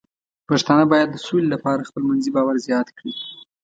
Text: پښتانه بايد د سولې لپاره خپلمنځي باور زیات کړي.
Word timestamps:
پښتانه 0.49 0.83
بايد 0.91 1.09
د 1.11 1.17
سولې 1.25 1.47
لپاره 1.55 1.87
خپلمنځي 1.89 2.31
باور 2.35 2.55
زیات 2.67 2.87
کړي. 2.97 3.13